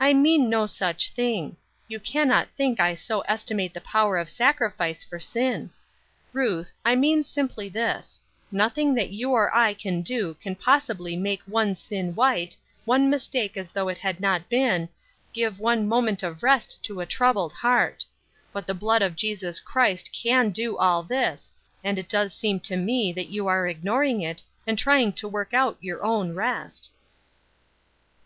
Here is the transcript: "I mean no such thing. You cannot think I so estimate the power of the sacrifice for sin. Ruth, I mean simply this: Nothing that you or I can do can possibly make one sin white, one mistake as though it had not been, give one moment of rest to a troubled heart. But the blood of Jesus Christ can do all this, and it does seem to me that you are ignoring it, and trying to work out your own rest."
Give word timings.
"I 0.00 0.14
mean 0.14 0.48
no 0.48 0.64
such 0.64 1.10
thing. 1.12 1.58
You 1.86 2.00
cannot 2.00 2.48
think 2.56 2.80
I 2.80 2.94
so 2.94 3.20
estimate 3.28 3.74
the 3.74 3.80
power 3.82 4.16
of 4.16 4.26
the 4.26 4.32
sacrifice 4.32 5.04
for 5.04 5.20
sin. 5.20 5.68
Ruth, 6.32 6.72
I 6.82 6.94
mean 6.96 7.24
simply 7.24 7.68
this: 7.68 8.22
Nothing 8.50 8.94
that 8.94 9.10
you 9.10 9.32
or 9.32 9.54
I 9.54 9.74
can 9.74 10.00
do 10.00 10.32
can 10.40 10.54
possibly 10.56 11.14
make 11.14 11.42
one 11.42 11.74
sin 11.74 12.14
white, 12.14 12.56
one 12.86 13.10
mistake 13.10 13.58
as 13.58 13.70
though 13.70 13.88
it 13.88 13.98
had 13.98 14.18
not 14.18 14.48
been, 14.48 14.88
give 15.34 15.60
one 15.60 15.86
moment 15.86 16.22
of 16.22 16.42
rest 16.42 16.82
to 16.84 17.02
a 17.02 17.04
troubled 17.04 17.52
heart. 17.52 18.06
But 18.50 18.66
the 18.66 18.72
blood 18.72 19.02
of 19.02 19.14
Jesus 19.14 19.60
Christ 19.60 20.10
can 20.10 20.48
do 20.48 20.78
all 20.78 21.02
this, 21.02 21.52
and 21.84 21.98
it 21.98 22.08
does 22.08 22.32
seem 22.34 22.60
to 22.60 22.78
me 22.78 23.12
that 23.12 23.28
you 23.28 23.46
are 23.46 23.66
ignoring 23.66 24.22
it, 24.22 24.42
and 24.66 24.78
trying 24.78 25.12
to 25.12 25.28
work 25.28 25.52
out 25.52 25.76
your 25.82 26.02
own 26.02 26.34
rest." 26.34 26.90